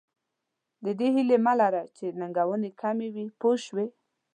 [0.83, 3.87] د دې هیله مه لره چې ننګونې کم وي پوه شوې!.